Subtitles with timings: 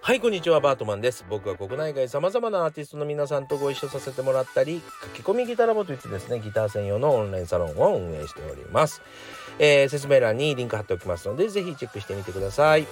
[0.00, 1.24] はい、こんにちは、バートマンです。
[1.28, 4.80] 僕は国内外様々なアーティストの皆さんとご一緒させてもらったり、
[5.16, 9.02] 書き込みギターラボといってですね、ギター専用のオンラインサロンを運営しております。
[9.58, 12.86] えー、説明欄にリンク貼っておきますので、ぜひチェックしてみてください。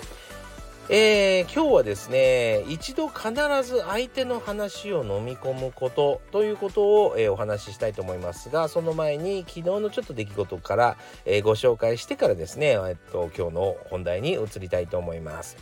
[0.88, 3.32] えー、今日はですね一度必
[3.64, 15.56] ず相手の話を飲み込むことということを、えー、お話ししたいと思いますがその前に昨日のちょっと出来事から、えー、ご紹介してからですね、えっと、今日の本題に移りたいと思います。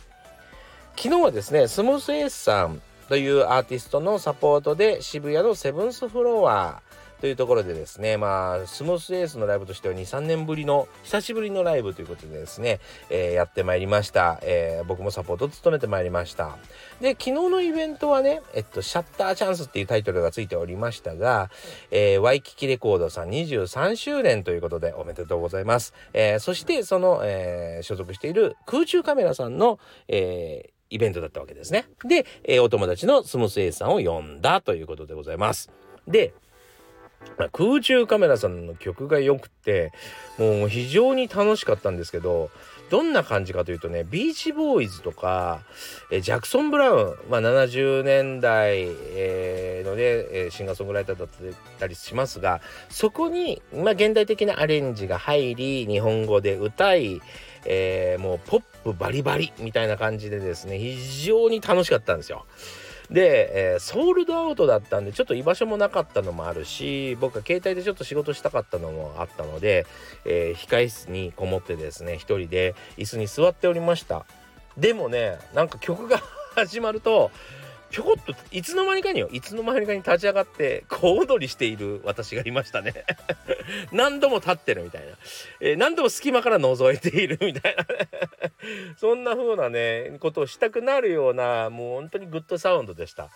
[0.95, 2.79] 昨日はですねスムースエースさん
[3.09, 6.83] というアーティストのサポートで渋谷のセブンスフロア
[7.21, 12.79] というところでですね、まあ、スムースエースのライブとしては2、3年ぶりの、久しぶりのライブということでですね、
[13.09, 14.39] えー、やってまいりました。
[14.43, 16.57] えー、僕もサポートを務めてまいりました。
[17.01, 21.49] で、昨日のイベントはね、えっと、シャッターチャンスっていうタイトルがついておりましたが、
[21.91, 25.93] えー、ワイキキレコードさん23周年ということでおめでとうございます。
[26.13, 31.85] えー、そしてその、えー、所属している空中カメラさんの、えー、イベントだったわけですね。
[32.03, 35.71] で、えー、お友達のスムースエースさんを呼んだということでございます。
[36.07, 36.33] で、
[37.51, 39.91] 空中カメラさんの曲が良くて
[40.37, 42.49] もう非常に楽しかったんですけど
[42.89, 45.61] どんな感じかというとねビーチボーイズとか
[46.11, 48.83] えジャクソン・ブラウン、まあ、70年代、
[49.15, 51.27] えー、のね、シンガーソングライターだっ
[51.79, 57.21] たりしますがそこに、まあ、現代的なアレンジが入り日本語で歌い、
[57.65, 62.45] えー、もうポップバリバリみたいな感じでですね非常に楽しかったんですよ。
[63.09, 69.85] で、えー、ソールドアウトだったんでちょっと居場所もなかったのもあるし僕は携帯でちょっと仕事したかったのもあったので、
[70.25, 74.25] えー、控室にこもってですね一人で椅子に座っておりました。
[74.77, 76.21] でもねなんか曲が
[76.55, 77.31] 始まると
[77.95, 82.93] ひょこっといつの間にかによいつの間にかに立ち上がって小躍りしている私がいましたね。
[83.93, 85.13] 何度も立ってるみたいな、
[85.61, 87.85] えー、何度も隙間から覗いている みたいな。
[88.97, 93.29] そんな風なねことをしたくなるようなもう本当にグッドサウンドでした。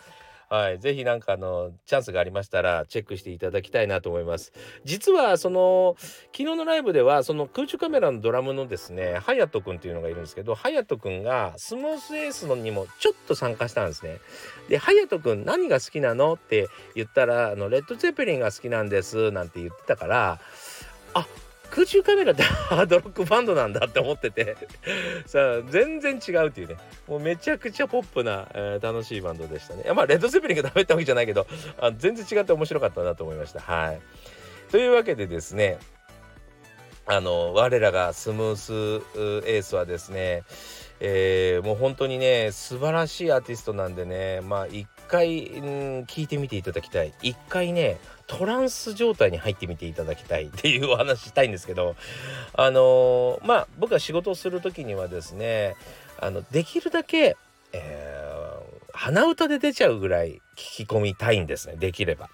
[0.49, 4.51] はい、ぜひなんかあのチャンスがありましたらチェックしていただきたいなと思います。
[4.83, 14.17] 実はその昨日のライブではその空中カメラのドラムのですねハヤトくんっていうのがいるんですけどハヤトくんがスモースエースのにもちょっと参加したんですね。
[14.69, 20.39] でハヤトくん何が好きなのって言ったらあのレッド・ゼペリンが好きなんですなんて言ってたから
[21.13, 21.27] あ
[21.69, 24.57] 空中カメラってハー ドロックバンドなんだって思ってて。
[25.25, 26.77] さあ全然違うっていうね。
[27.07, 29.83] もうめちゃくちゃポップな、えー、楽しいバンドでしたね。
[29.93, 31.47] まあレッド・ゼペリンがダメってわけじゃないけど
[31.79, 33.59] あ全然違って面白かったなと思いました。
[33.59, 34.01] はい。
[34.71, 35.79] というわけでですね
[37.05, 39.03] あの我らがスムース
[39.47, 40.43] エースはですね
[41.01, 45.65] えー、もう本当にね素晴らしいアーティストなんでねまあ一回、うん、
[46.03, 47.13] 聞いてみていただきたい。
[47.21, 47.97] 一回ね
[48.29, 51.95] トランス状態に入ってみていただきたいっていうお話したいんですけど
[52.53, 55.75] あの、まあ僕が仕事をする時にはですね
[56.19, 57.35] あのできるだけ、
[57.73, 62.29] えー、鼻歌で出ちゃうぐらい聞き込みたいんですねできれば。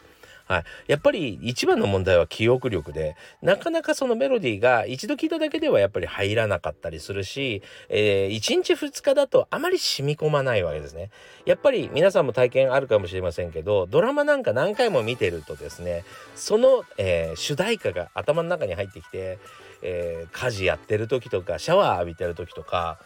[0.47, 11.09] はい、やっぱり一番の問題は記憶力でなかなかそのメロディーが一度聞いただけではやっぱり入らなかったりするし、えー、1日2日だとあまり染み込まないわけですね。
[11.45, 16.03] やっぱり皆さんも体験あるかもしれませんけどドラマなんか何回も見てるとですね
[16.35, 19.39] その、えー、主題歌が頭の中に入ってきて、
[19.81, 22.99] えー、家事やってる時とかシャワー浴びてる時とか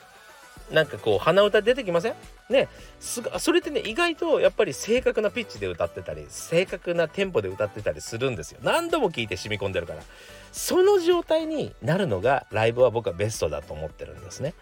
[0.72, 2.16] なんかこう鼻歌出てきません？
[2.50, 2.68] ね
[3.00, 8.60] すそれってね意外とやっぱり正確なピッチで歌ってたり正確なテンポで歌ってたりするんですよ。
[8.64, 10.02] 何度も聞いて染み込んでるから。
[10.52, 14.54] その状態になるのがライブは僕はベストだと思ってるんですね。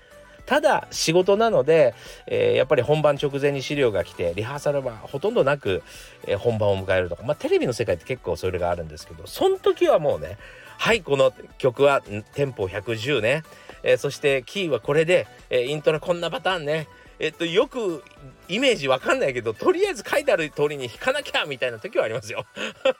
[0.45, 1.93] ただ仕事なので、
[2.25, 5.83] えー、やっぱり本番直前に資料が来てリハーサルはほとんどなく、
[6.25, 7.23] え、本番を迎えるとか。
[7.23, 10.37] まあテレビの世界って結構それがあるんですけどその時はもうね
[10.77, 12.01] はいこの曲は
[12.33, 13.43] テンポ110ね。
[13.83, 16.87] えー、そしてキーはこれで、えー、イントロこんなパターンね。
[17.19, 18.03] えっとよく
[18.47, 22.45] イメージわかんないけどとりあえず書いてある通りに弾かなきゃみたいな時はありますよ。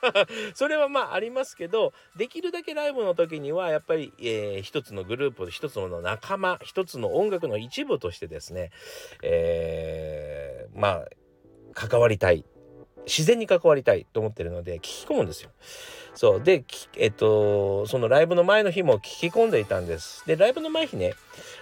[0.54, 8.70] それはまあありますけどできるだけライブの時にはやっぱり、えー、一つのグループ一つの仲間一つの音楽の一部としてですね、
[9.22, 11.08] えー、まあ
[11.74, 12.44] 関わりたい。
[13.06, 15.50] 自然に関わりたいと思ってるので聞き込むんですよ。
[16.18, 16.42] そう。
[16.42, 16.64] で
[16.96, 20.26] えっとそのライブの前の日も聞き込んでいたんです。
[20.26, 21.14] でライブの前日ね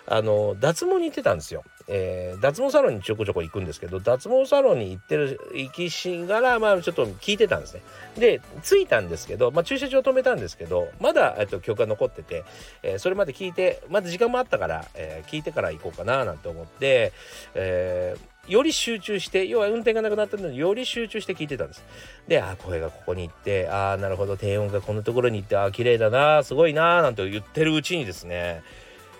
[0.06, 7.82] あの脱毛に行ってたんですよ、えー、脱毛サロンにちょこちょこ行くんですけど脱毛サロンに行ってる行きしがらまあちょっと聞いてたんですね。
[8.16, 12.44] で着いたんですけど、まあ、駐車場止めたんですけどまだ、えっと、曲が残ってて、
[12.82, 17.12] えー、それまで聞いてまだ時間もあったから、えー、聞いてから行こうかななんて思って、
[17.54, 21.84] えーより集中して要は運転がなくなったのでより集中して聞いてたんです。
[22.28, 28.62] であ声がここに行ってああなるほど低音がこんなところに行ってああ綺麗だなすごいななんて言ってるうちにですね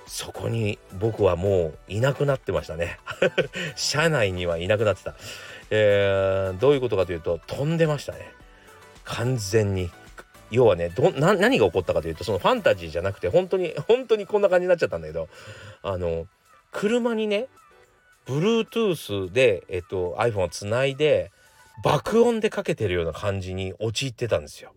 [0.06, 2.98] そこに僕はもういなくなってましたね。
[3.74, 5.14] 車内にはいなくなってた、
[5.70, 8.32] えー、どういうことかというと飛んでましたね。
[9.04, 9.90] 完全に。
[10.50, 15.28] 要はねどな何が起こったかというとそのファンタジーじゃなくて本当に本当にこんな感じになっちゃったんだけど
[15.82, 16.28] あの
[16.70, 17.48] 車にね
[18.26, 21.30] Bluetooth で、えっと、iPhone をつないで
[21.82, 24.72] 爆音でかけてるような感じに陥ってたんですよ。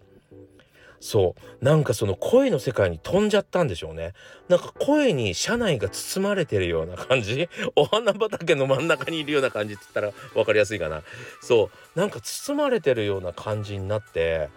[1.00, 1.66] そう。
[1.66, 4.14] なんかその声の世界に飛んじゃったんでしょうね。
[4.50, 7.50] なんか声に車内が包まれてるような感じ。
[7.76, 11.04] お花畑の真ん中にいるような感じって言ったら分かりやすいかな。
[11.42, 12.00] そう。
[12.00, 14.50] なんか包まれてるような感じになって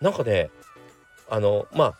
[0.00, 0.50] なんかね
[1.30, 1.94] あのまあ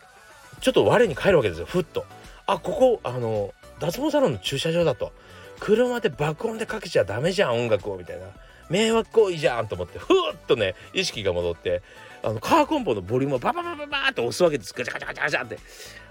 [0.61, 1.65] ちょっと我に返るわけですよ。
[1.65, 2.05] ふっと。
[2.45, 5.11] あここあの脱毛サロンの駐車場だと。
[5.59, 8.27] 車で爆音でかけちゃダメじゃん音楽をみたいな。
[8.69, 11.81] 迷惑行為じゃんと思ってふーっとね意識が戻って
[12.21, 14.73] あのカーコンポのボリュームをバババババーって押すわけです。
[14.73, 15.57] ガチャガチャガチャガチャって。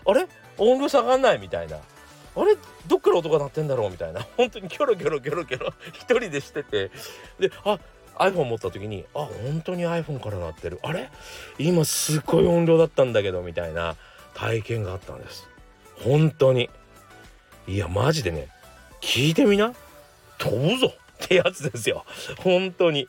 [0.04, 0.26] あれ？
[0.56, 1.76] 音量下がんないみたいな。
[1.76, 2.56] あれ？
[2.86, 4.26] どっから音が鳴ってんだろうみたいな。
[4.36, 5.72] 本当にキョロキョロキョロキョロ。
[5.92, 6.90] 一人でしてて。
[7.38, 7.78] であ
[8.16, 10.80] iPhone 持った時にあ本当に iPhone から鳴ってる。
[10.82, 11.10] あれ？
[11.58, 13.96] 今すごい音量だったんだけどみたいな
[14.34, 15.48] 体験があったんです。
[16.02, 16.70] 本当に。
[17.68, 18.48] いやマジでね
[19.00, 19.74] 聞いてみな。
[20.38, 20.92] 飛ぶぞ
[21.24, 22.04] ってやつですよ。
[22.38, 23.08] 本当に。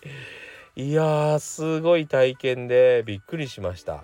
[0.76, 4.04] いやーすごい体験でびっくりしました。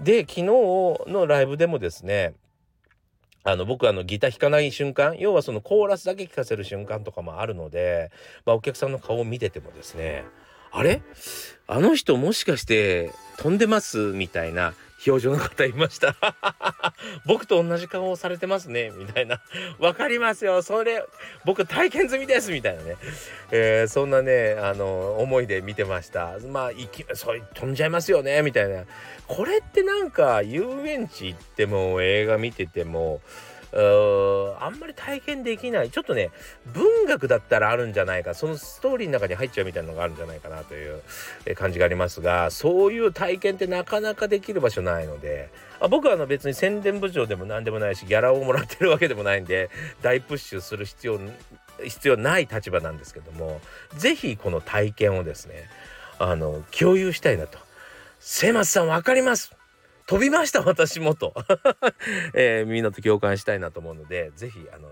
[0.00, 2.34] で昨日のライブでもですね
[3.44, 8.10] あの僕あのギター弾かない瞬間要はそのコーラスだけ聴かせる瞬間とかもあるので、
[8.46, 10.24] まあ、お客さんの顔を見ててもですね
[10.70, 11.02] あれ？
[11.66, 13.98] あの人もしかして飛んでます？
[13.98, 14.74] みたいな
[15.06, 16.14] 表情の方いました。
[17.26, 18.90] 僕と同じ顔をされてますね。
[18.90, 19.40] みたいな。
[19.78, 20.62] わかりますよ。
[20.62, 21.04] それ
[21.44, 22.52] 僕体験済みです。
[22.52, 22.96] みたいなね、
[23.50, 26.38] えー、そんなねあの思いで見てました。
[26.46, 28.42] まあいきそう飛んじゃいますよね。
[28.42, 28.84] みたいな。
[29.26, 33.20] これってなんか遊園地行っても映画見てても
[33.74, 35.90] あんまり体験できない。
[35.90, 36.30] ちょっとね
[36.66, 38.34] 文学だったらあるんじゃないか。
[38.34, 41.02] そのストーリーの中に入っちゃうみたいなのがあるんじゃないかなという
[41.56, 49.70] 感じがありますがそういう体験ってなかなかできる場所ないのであ僕はあの別に宣伝部長でも何でもないしギャラをもらってるわけでもないんで
[50.02, 51.20] 大プッシュする必要
[51.82, 53.60] 必要ない立場なんですけども
[53.96, 55.68] 是非この体験をですね
[56.18, 57.58] あの共有したいなと。
[58.20, 59.52] 瀬松さん分かります。
[60.06, 61.34] 飛びました私もと、
[62.34, 64.88] えー、みんなと共感したいなと思うので是非あの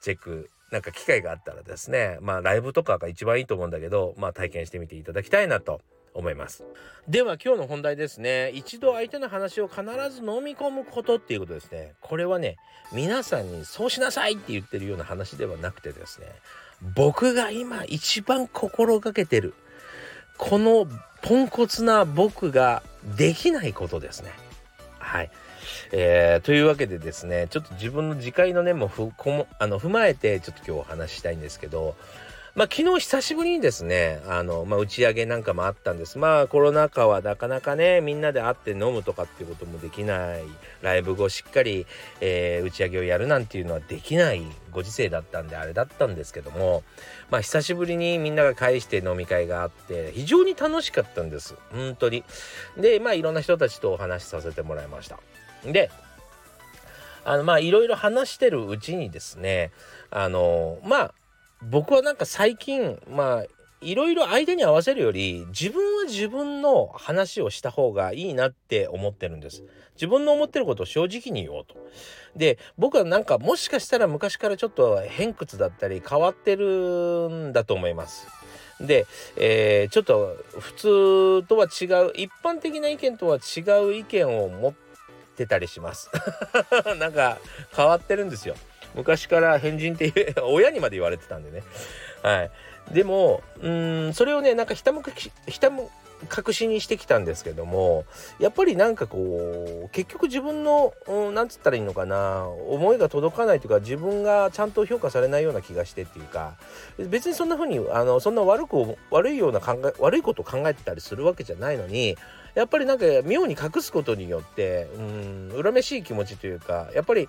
[0.00, 5.80] チェックなんか機会があったらですねまあライブとかが一番いいと思うんだけどまあ体験してみていただきたいなと
[6.14, 6.64] 思います。
[7.08, 8.50] では今日の本題ですね。
[8.50, 11.94] 一度相手の話を必ず飲み込むことっていうことですね。
[12.00, 12.56] これはね
[12.92, 16.26] 皆さんにそうしなさいって言ってるような話ではなくてですね。
[16.94, 19.54] 僕が今一番心がけてる
[20.38, 20.86] この
[21.22, 22.82] ポンコツな僕が
[23.16, 24.43] できないことですね。
[25.14, 25.30] はい。
[25.92, 31.94] えー、というわけでですねちょっと自分の次回の念もふこもあの踏まえてちょっと今日お話ししたいんですけど
[32.54, 36.18] まあ昨日久しぶりにですねあの、まあ、打ち上げなんかもあったんです。
[36.18, 40.42] まあコロナ禍はなかなかねみんなで会って飲むとかっていうこともできない。
[40.80, 41.84] ライブ後しっかり、
[42.20, 46.84] えー、打ち上げをやるなんていうのはできないご時世だったんであれだったんですけども。
[47.28, 51.56] まあ久しぶりにみんなが返して飲み会があって非常に楽しかったんです。
[51.72, 52.22] 本当に。
[52.76, 55.18] でまあいろんな人たちとお話しさせてもらいました。
[55.64, 55.90] で
[57.24, 59.72] あのまあいろいろ話してるうちにですね
[60.10, 61.14] あのまあ
[61.70, 63.44] 僕はなんか最近まあ
[63.84, 69.62] いろいろ相手に合わせるより自分は自分の話をした方がいいなって思ってるんです。
[69.94, 71.76] 自分の思ってることを正直に言おうと。
[72.34, 78.26] で僕はなんかもしかしたら昔からちょっと偏屈だったり変わってるんだと思います。
[78.80, 79.06] で、
[79.36, 84.74] えー、ちょっと普通とは違う一般的な意見とは違う意見を持っ
[85.36, 86.10] てたりします。
[86.98, 87.38] なんか
[87.76, 88.56] 変わってるんですよ。
[88.94, 91.62] 昔から変人って親にまで言われてたんでね。
[92.22, 92.50] はい。
[92.92, 95.88] でもうんそれをねなんかひたむきひたむ
[96.24, 98.04] 隠しにしてきたんですけども
[98.38, 100.94] やっぱりなんかこう結局自分の
[101.32, 106.54] 何、ん、つったらいいのかな思いが届かないというか自分がちゃんと評価されないような気がしてっていうか
[106.98, 112.16] 別にそんな風にあのそんな悪く悪いような考え悪いことを考えてたりするわけじゃないのに
[112.54, 117.28] やっぱりなんか妙に隠すことによってうん恨めしい気持ちというかやっぱり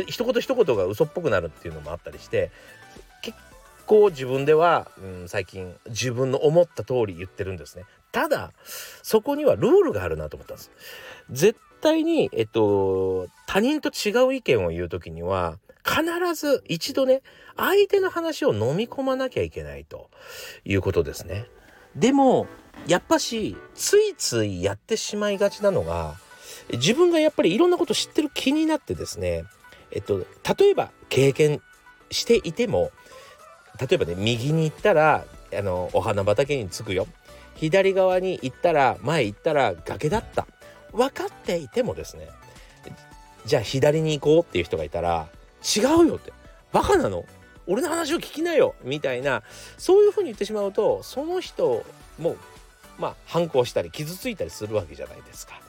[0.00, 2.50] 一言一言が嘘っぽくなるっていうのもあったりして
[3.22, 3.38] 結
[3.86, 7.84] 構自分では、うん、最近自分の思った通り言ってるんですね。
[8.10, 8.52] ただ
[9.02, 10.70] そこにはルールがあるなと思ったんです。
[11.30, 16.02] 絶対に、えっと、他人と違う意見を言う時には必
[16.34, 17.22] ず一度ね
[17.56, 20.08] 相手の話を飲み込まなきゃいけないと
[20.64, 21.46] いうことですね。
[21.96, 22.46] でも
[22.86, 26.14] やっぱしついついやってしまいがちなのが
[26.72, 29.44] 自分がやっぱりいろんなこと知ってる気になってですね
[29.92, 30.18] えっと
[30.58, 31.60] 例えば経験
[32.10, 32.90] していても
[33.80, 35.24] 例えばね右に行ったら
[35.56, 37.06] あのお花畑に着くよ。
[37.54, 40.46] 左側に行ったら前行ったら崖だった。
[40.92, 42.28] 分かっていてもですね
[43.46, 45.28] じゃあ左に行こうっていう人がいたら
[45.76, 46.32] 違うよって。
[46.72, 47.24] バカなの？
[47.66, 48.74] 俺の話を聞きなよ。
[48.82, 49.42] みたいな
[49.78, 51.84] そういうふうに言ってしまうとその人
[52.18, 52.36] も
[52.98, 55.60] まあ反抗したり傷ついたりするわけじゃないですか。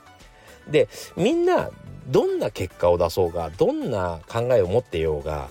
[0.69, 1.69] でみんな
[2.07, 5.49] どんな結果を出そうがどんな考えを持ってようが、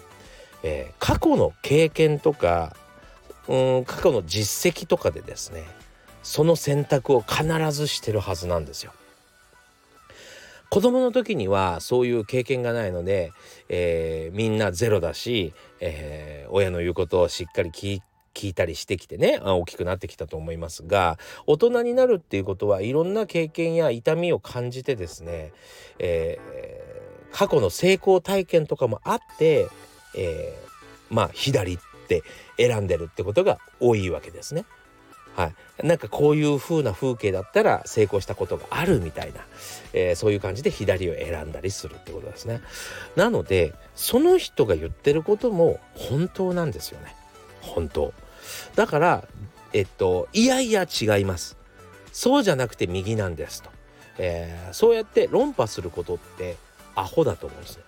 [0.62, 2.76] えー、過去の経験とか
[3.48, 5.64] うん過去の実績とかでですね
[6.22, 8.92] その選択を必ずしてるはずなんですよ。
[10.70, 13.32] 子供の時にはそういう経験がないので、
[13.68, 18.00] えー、みんなゼロだし、えー、親の言うことをしっかり聞
[18.34, 25.52] 聞いたりしてきてね大きくなってきたと思いますが大人になるっていうことはいろんな経験や痛みを感じてですね、
[25.98, 29.68] えー、過去の成功体験とかもあって、
[30.16, 32.22] えー、まあ左って
[32.58, 34.64] 選んでるってことが多いわけですね。
[35.34, 35.50] は
[35.82, 39.40] い、なんかこういう風な風景だったら成功したことがあるみたいな、
[39.94, 42.60] えー、そういう感じで左を選んだりするってことですね。
[43.16, 47.14] なのでその人が言ってることも本当なんですよね。
[47.62, 48.12] 本当。
[48.74, 49.28] だから
[49.72, 51.56] えっといやいや違います。
[52.12, 53.70] そうじゃなくて右なんですと。
[54.18, 56.56] えー、そうやって論破することって
[56.94, 57.84] アホだと思うんですね。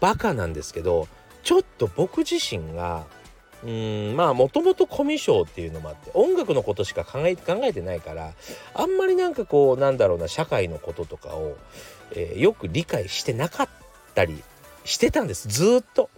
[0.00, 1.08] バカなんですけど
[1.42, 3.04] ちょっと僕自身が
[3.62, 8.32] うんまあもともとコミュ障っていうのもあって音楽のことしか考え考えてないから
[8.74, 11.56] あんまりなんかこうなんだろうな社会のこととかを、
[12.12, 13.68] えー、よく理解してなかっ
[14.14, 14.42] たり
[14.84, 16.08] してたんですずっと。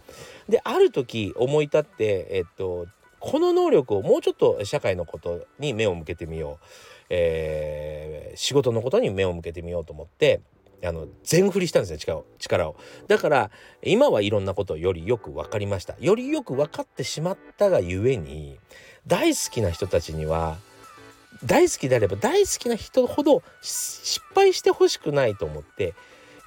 [0.48, 2.86] である時思い立ってえっと
[3.24, 6.66] この能力をもうちょっと社会のことに目を向けてみよう、
[7.08, 10.40] えー、仕事のことに目を向けてみようと思って
[10.84, 12.76] あの全振りしたんですね力を力を。
[13.06, 13.50] だから
[13.84, 15.94] 今はいろんなことをよりよく分かりました。
[16.00, 18.58] よりよく分かってしまったがゆえに
[19.06, 20.56] 大好きな人たちには
[21.44, 25.94] 大好きであれば大好きな人ほど失敗してほしくないと思って、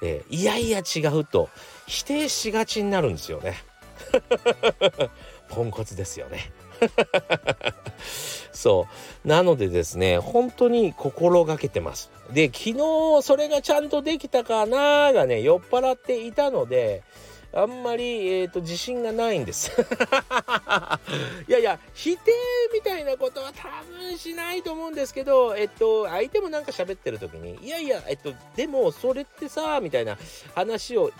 [0.02, 1.48] えー、いやいや違うと
[1.86, 3.54] 否定しがちになるんですよね。
[5.48, 6.52] ポンコツですよね。
[8.52, 8.86] そ
[9.24, 9.28] う。
[9.28, 12.10] なのでですね本当に心がけてます。
[12.32, 17.02] で昨日それがちゃんとできたかながね酔っ払っていたので
[17.56, 19.72] あんまり、えーと、自信がないんです。
[21.48, 22.32] いやいや否定
[22.74, 23.66] みたいなことは多
[23.98, 30.18] 分しないと思うんですけどえっと相手もなんか喋ってる時にいやいやえっとでもそれってさみたいな
[30.54, 31.10] 話を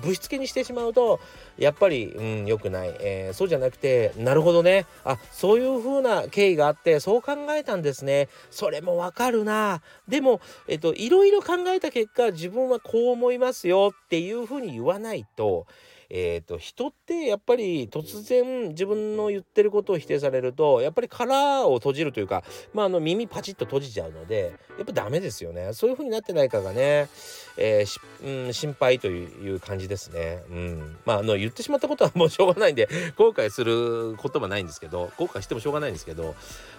[0.00, 1.20] ぶしつけにしてしまうと
[1.58, 4.86] やっぱり、うん、良くない、えー、そうじゃなくてなるほどね。
[5.04, 8.28] あそういう風な経緯があってそう考えたんですね。
[8.50, 9.82] それもわかるな。
[10.08, 15.66] でも、えっと、いろいろ考えた結果自分はこう思いますよっていう風に言わないと
[16.14, 25.72] えーと、人ってやっぱり突然自分の言ってることを否定されるとやっぱり殻を閉じるというか、まあ、あの耳パチッと閉じちゃうのでやっぱダメですよね。
[25.72, 27.08] そういう風になってないかがね、
[27.56, 30.42] えー、うん、心配という感じですね。
[30.50, 36.34] うん、まああの言ってしまったことはもうしょうがないんで後悔することはないんですけど後悔してもしょうがないんですけど、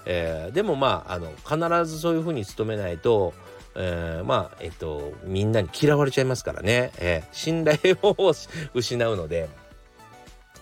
[0.05, 3.33] えー、でもまああの必ずそういう風に努めないと
[3.75, 8.33] えー、まあえっとみんなに嫌われちゃいますからね、えー、信頼を
[8.73, 9.49] 失うので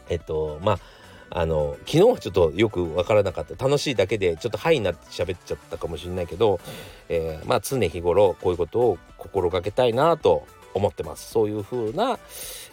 [0.09, 0.79] えっとまあ
[1.33, 6.59] あの昨日はちょっとよく分からなかった楽しいだけでちょっとハイになって喋っちゃったかもしれないけど、
[7.07, 12.19] えー、まあ常日頃こういうことを心がけたいなと思ってますそういう風な、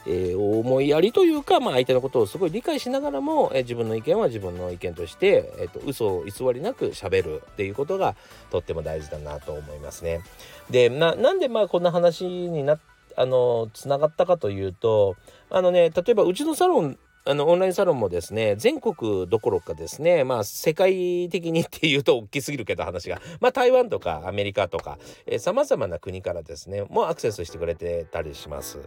[0.07, 8.17] えー、思いやりというか、まあ、相手のことをすごい理解しながらも、えー、自分の意見は自分の意見として、えーと、嘘を偽りなくしゃべるっていうことが
[8.51, 10.23] とっても大事だなと思いますね。
[10.71, 12.79] でなんでまあこんな話にな
[13.19, 15.17] あのつながったかというと
[15.51, 16.97] あのね例えばうちのサロン
[17.27, 24.99] あのオンラインサロンもですね全国どころかですねまあ世界的にっていうと大きすぎるけど話がまあ台湾とかアメリカとか
[25.39, 28.79] さまざまな国からですねもうアクセスしてくれてたりします。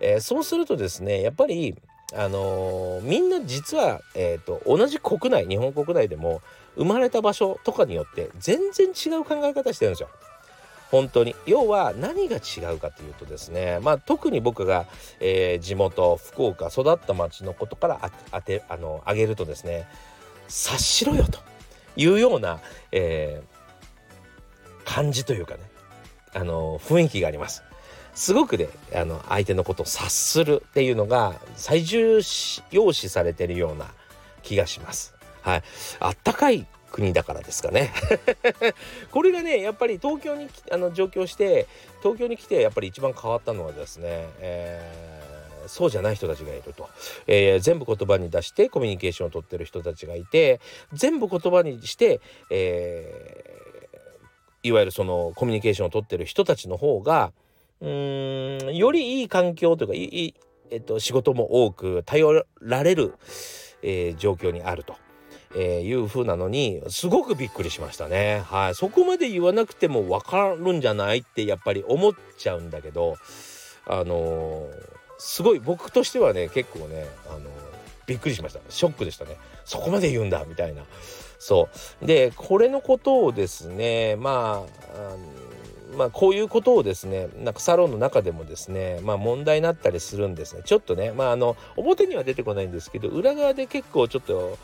[0.00, 1.74] えー、そうするとですねやっぱり
[2.14, 6.42] あのー、みんな実は、えーと、同じ国内日本国内でも
[6.76, 10.08] 生まれた場所とかによって全然違う考え方してるんですよ。
[10.92, 14.86] 本当に要は何が違うかというとですねまあ特に僕が、
[15.20, 19.88] えー、地元福岡育った町のことからあてあの挙げるとですね
[20.48, 21.38] 察しろよと
[21.96, 22.60] いうような、
[22.92, 25.60] えー、感じというかね
[26.34, 27.64] あの雰囲気があります。
[28.14, 32.20] すごくねあの相手のことを察するっていうのが最重
[32.70, 33.86] 要視されてるような
[34.42, 35.14] 気がします。
[35.40, 35.62] はい、
[36.00, 37.90] あったかい国だからですかね
[39.10, 41.66] これがねやっぱり東京にあの上京して
[42.02, 46.88] 東京に来てやっぱり一番変わったのはですね、えー、そうじゃない人たちがいると、
[47.26, 50.60] えー、全部言葉に出してコミュニケーションをとってる人たちがいて
[50.92, 52.20] 全部言葉にして、
[52.50, 57.32] えー、いわゆるそのコミュニケーションをとってる人たちの方が
[57.80, 60.34] うーんよりいい環境というかいい、
[60.70, 63.14] えっと、仕事も多く頼られる、
[63.82, 65.01] えー、状況にあると。
[65.54, 68.42] えー、いう風なのにすごくびっくりしましたね。
[68.46, 73.16] はい、そこまで言わなくても分かるんじゃないってやっぱり思っちゃうんだけど
[73.86, 74.70] あのー、
[75.18, 77.42] すごい僕としてはね結構ね、あのー、
[78.06, 78.60] びっくりしました。
[78.68, 79.36] ショックでしたね。
[79.64, 80.82] そこまで言うんだみたいな。
[81.38, 81.68] そ
[82.02, 82.06] う。
[82.06, 85.18] でこれのことをですねまああの
[85.96, 90.62] まあ、こういうことをですねなんかサロンの中でもですね、まあ、問題になったりするんですね。
[90.64, 94.58] ちょっとね、まあ、あの表には出てこないんですけど裏側で結構ちょっと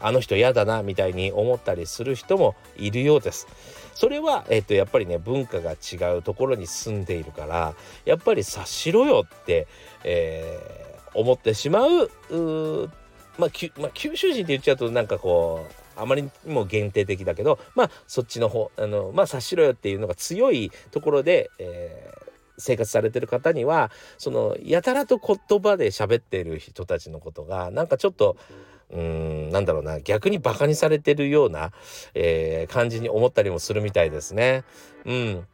[0.00, 3.46] あの人嫌だなみたいに思ったりする人もいるようです。
[3.94, 9.66] それは、えっと、やっぱりね文化が違うところに住んでいるからやっぱり察しろよって、
[10.02, 12.10] えー、思ってしまう
[13.38, 28.36] まあ、まあ、九州人って言っちゃうとなんかこうあまりにも限定的だけどまあそっちの方あのまあ察しろよっていうのが強いところで、えー、生活されてる方にはそのやたらと言葉で喋ってる人たちのことがなんかちょっと
[28.92, 31.72] うーんなんだろうな逆にバカにされてるような、
[32.14, 34.64] えー、感じに思ったりもするみたいですね。
[35.04, 35.46] うん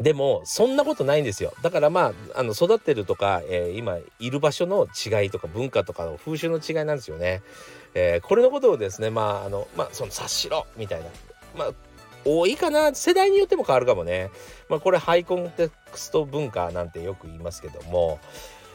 [0.00, 7.42] でもそんなことないんですよだからまああの育ってるとか、えー、今いる場所の違いとか文化とかの風習の違いなんですよね。
[7.94, 11.06] えー、これのことをですねまああのまあその察しろみたいな
[11.56, 11.72] まあ
[12.24, 14.30] 多いかな世代によっても変わるかもね。
[14.68, 18.18] まあこれハイコンテクスト文化なんてよく言いますけども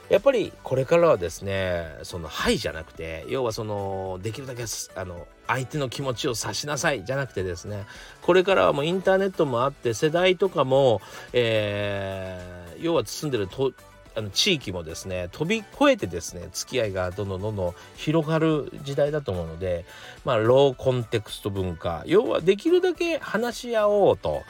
[0.10, 4.64] やっぱりこれからはですねその「はい」じゃなくて要はそのできるだけ
[4.96, 7.86] あの相手の気持ちを察しなさいじゃなくてですね
[8.22, 11.02] これからはもうインターネットもあって世代とかも、
[11.34, 13.72] えー、要は住んでると
[14.16, 19.86] あの地域もですね飛び越えてですね付き合いがどんどんどんどん広がる時代だと思うので
[20.26, 24.42] まあローコンテクスト文化要はできるだけ話し合おうと、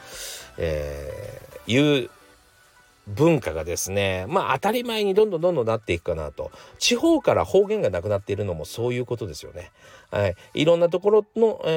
[0.56, 2.10] えー、いう
[3.14, 9.70] 文化がですねまあ当たり前にどんどんどんどんなっていくかなと地方から方言がなくなっているのもそういうことですよね。
[10.10, 11.68] はい、いろんなところの、え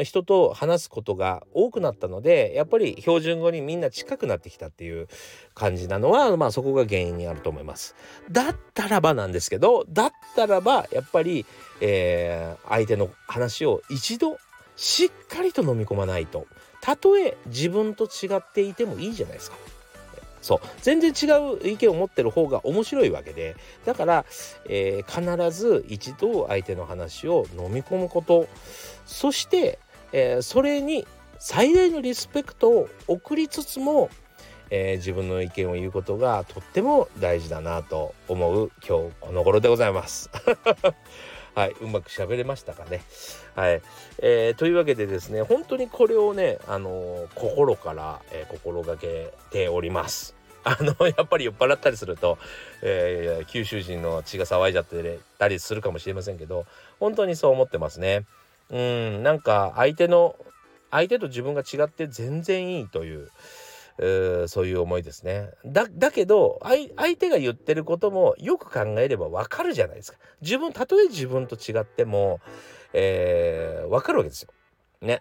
[0.00, 5.08] ー、人と話すことが多くなったのでやっぱり標準語にみんな近くなってきたっていう
[5.54, 7.96] 感じなのはまあそこが原因にあると思います。
[8.30, 11.44] だったらばなんですけどだったらばやっぱり、
[11.80, 14.38] えー、相手の話を一度
[14.76, 16.46] しっかりと飲み込まないと
[16.80, 19.56] たとえ自分と違っていてもいいじゃないですか。
[20.42, 20.60] そう。
[20.82, 23.56] 全然違う意見を持ってる方が面白いわけで。
[23.86, 24.24] だから、
[24.68, 28.48] えー、必ず一度相手の話を飲み込むこと。
[29.06, 29.78] そして、
[30.12, 31.06] えー、それに
[31.38, 34.10] 最大のリスペクトを送りつつも、
[34.70, 40.30] えー、自分の意見を言うことがとっても大事だなと思う今日この頃でございます。
[41.54, 43.02] はい、うまく喋れましたかね。
[43.54, 43.82] はい、
[44.18, 50.34] えー、というわけでですね、本当にこれをね、あのー、心から、えー、心がけております。
[50.64, 52.38] あのやっぱり酔っ払ったりすると、
[52.82, 56.66] えー、九州人の血が騒いじゃってたりするかもしれませんけど
[57.00, 58.26] 本当にそう思ってますね。
[58.70, 60.36] うんなんか相手の
[60.92, 63.30] 相手と自分が違って全然いいという。
[63.98, 65.50] うそういう思いですね。
[65.64, 70.18] だけど相手が言ってることもよく考えればわかるじゃないですか。
[70.40, 72.40] 自分たとえ自分と違っても、
[72.92, 74.48] えー、わかるわけですよ。
[75.00, 75.20] ね。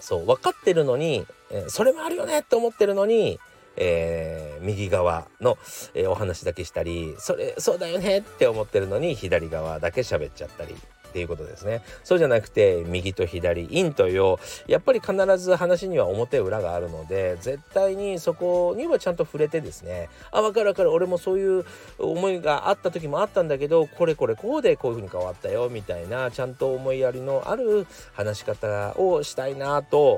[0.00, 3.38] そう分かってるのに、え、それもあるよねって思ってるのに
[3.76, 5.58] えー、右側の、
[5.94, 10.76] えー、お話だけしたりそれそうだよねって思ってるのに左側だけ喋っちゃったり。
[11.14, 11.80] っていうことですね。
[12.02, 14.40] そうじゃなくて右と左陰と陽。
[14.66, 20.08] やっぱり必ず話には表裏があるので絶対にそこにはちゃんと触れてですね。
[20.32, 20.90] あ分かる分かる。
[20.90, 21.64] 俺もそういう
[22.00, 30.14] 思いがあった時もあったんだけどこれこれこうでこういう風に変わったよみたいなちゃんと思いやりのある話し方をしたいなと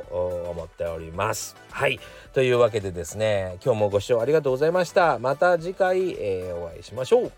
[0.51, 1.57] 思っております。
[1.71, 2.01] はい。
[2.33, 5.19] というわけでですね今日もご視聴ありがとうございました。
[5.19, 7.33] また次回、えー、お会いしましょう。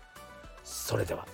[0.63, 1.27] それでは。